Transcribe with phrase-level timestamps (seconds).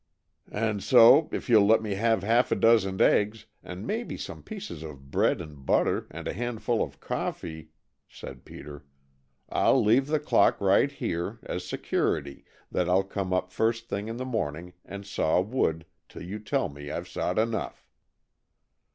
[0.51, 4.81] "And so, if you'll let me have half a dozen eggs, and maybe some pieces
[4.81, 7.69] of bread and butter and a handful of coffee,"
[8.09, 8.83] said Peter,
[9.49, 14.17] "I'll leave the clock right here as security that I'll come up first thing in
[14.17, 17.87] the morning and saw wood 'til you tell me I've sawed enough."